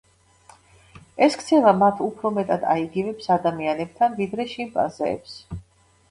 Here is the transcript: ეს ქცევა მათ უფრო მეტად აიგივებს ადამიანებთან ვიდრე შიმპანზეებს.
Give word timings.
ეს 1.25 1.35
ქცევა 1.41 1.73
მათ 1.81 1.99
უფრო 2.05 2.31
მეტად 2.37 2.65
აიგივებს 2.75 3.29
ადამიანებთან 3.35 4.15
ვიდრე 4.21 4.47
შიმპანზეებს. 4.55 5.37